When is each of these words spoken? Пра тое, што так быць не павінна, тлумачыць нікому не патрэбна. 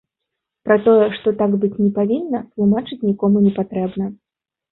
Пра 0.67 0.75
тое, 0.87 1.03
што 1.17 1.33
так 1.41 1.51
быць 1.65 1.79
не 1.83 1.91
павінна, 1.99 2.41
тлумачыць 2.55 2.99
нікому 3.09 3.43
не 3.47 3.51
патрэбна. 3.59 4.09